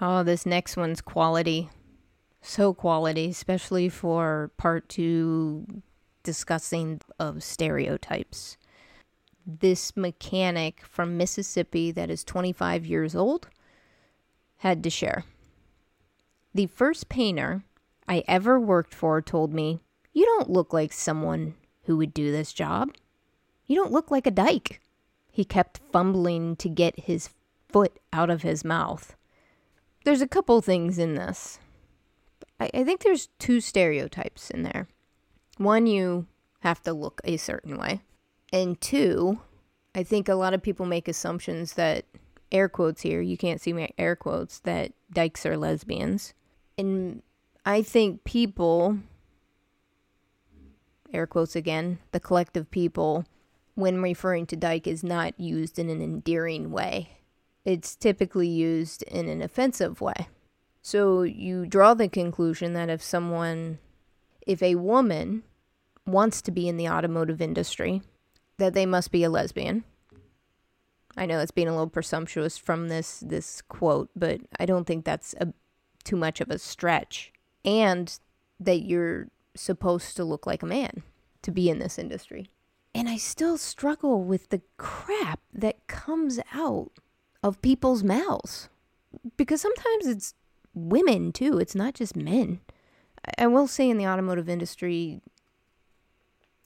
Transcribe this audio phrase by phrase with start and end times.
[0.00, 1.70] Oh, this next one's quality.
[2.40, 5.82] So quality, especially for part two
[6.22, 8.56] discussing of stereotypes.
[9.46, 13.48] This mechanic from Mississippi that is 25 years old
[14.58, 15.24] had to share.
[16.54, 17.64] The first painter
[18.06, 19.80] I ever worked for told me,
[20.12, 21.54] You don't look like someone
[21.84, 22.94] who would do this job.
[23.66, 24.80] You don't look like a dyke.
[25.30, 27.30] He kept fumbling to get his
[27.68, 29.16] foot out of his mouth.
[30.04, 31.58] There's a couple things in this.
[32.58, 34.88] I, I think there's two stereotypes in there.
[35.58, 36.26] One, you
[36.60, 38.00] have to look a certain way.
[38.52, 39.40] And two,
[39.94, 42.04] I think a lot of people make assumptions that,
[42.50, 46.34] air quotes here, you can't see my air quotes, that dykes are lesbians.
[46.76, 47.22] And
[47.64, 48.98] I think people,
[51.12, 53.24] air quotes again, the collective people,
[53.74, 57.18] when referring to dyke is not used in an endearing way.
[57.64, 60.28] It's typically used in an offensive way.
[60.82, 63.78] So you draw the conclusion that if someone,
[64.46, 65.44] if a woman
[66.06, 68.02] wants to be in the automotive industry,
[68.58, 69.84] that they must be a lesbian.
[71.16, 75.04] I know it's being a little presumptuous from this this quote, but I don't think
[75.04, 75.52] that's a
[76.04, 77.32] too much of a stretch.
[77.64, 78.18] And
[78.58, 81.02] that you're supposed to look like a man
[81.42, 82.50] to be in this industry.
[82.94, 86.92] And I still struggle with the crap that comes out
[87.42, 88.68] of people's mouths.
[89.36, 90.34] Because sometimes it's
[90.74, 92.60] women too, it's not just men.
[93.38, 95.20] I will say in the automotive industry,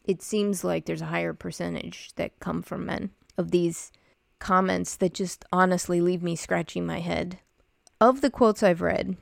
[0.04, 3.90] it seems like there's a higher percentage that come from men of these
[4.38, 7.40] comments that just honestly leave me scratching my head.
[8.00, 9.16] Of the quotes I've read,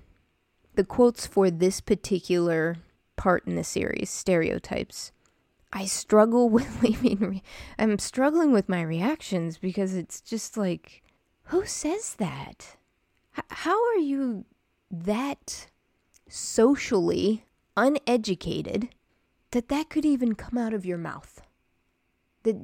[0.75, 2.77] the quotes for this particular
[3.17, 5.13] part in the series, stereotypes,
[5.73, 7.19] I struggle with leaving.
[7.19, 7.43] Re-
[7.79, 11.04] I'm struggling with my reactions because it's just like,
[11.45, 12.77] who says that?
[13.37, 14.45] H- how are you
[14.91, 15.67] that
[16.29, 17.45] socially
[17.77, 18.89] uneducated
[19.51, 21.43] that that could even come out of your mouth?
[22.45, 22.57] That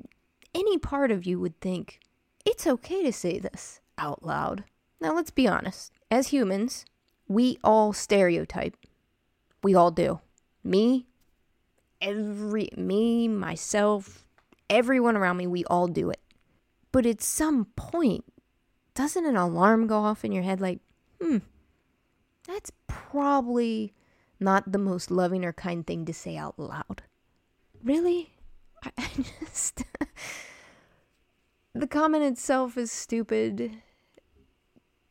[0.54, 2.00] any part of you would think
[2.44, 4.64] it's okay to say this out loud.
[5.00, 5.92] Now, let's be honest.
[6.10, 6.84] As humans,
[7.28, 8.76] we all stereotype.
[9.62, 10.20] We all do.
[10.64, 11.06] Me,
[12.00, 14.24] every me, myself,
[14.68, 16.20] everyone around me, we all do it.
[16.92, 18.24] But at some point,
[18.94, 20.80] doesn't an alarm go off in your head like,
[21.20, 21.38] hmm,
[22.46, 23.92] that's probably
[24.38, 27.02] not the most loving or kind thing to say out loud.
[27.82, 28.30] Really?
[28.82, 29.08] I, I
[29.40, 29.84] just.
[31.74, 33.82] the comment itself is stupid.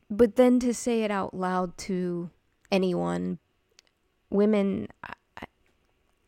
[0.10, 2.32] But then to say it out loud to
[2.72, 3.38] anyone,
[4.32, 5.46] women, I, I,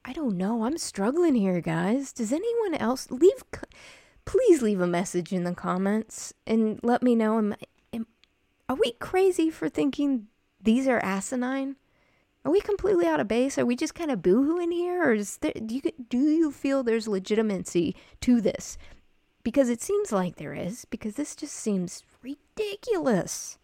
[0.05, 0.63] I don't know.
[0.65, 2.13] I'm struggling here, guys.
[2.13, 3.43] Does anyone else leave?
[4.31, 7.37] Please leave a message in the comments and let me know.
[7.37, 7.53] Am,
[7.91, 8.07] am,
[8.69, 10.27] are we crazy for thinking
[10.63, 11.75] these are asinine?
[12.45, 13.57] Are we completely out of base?
[13.57, 16.81] Are we just kind of boohooing here, or is there, do you do you feel
[16.81, 18.77] there's legitimacy to this?
[19.43, 20.85] Because it seems like there is.
[20.85, 23.57] Because this just seems ridiculous.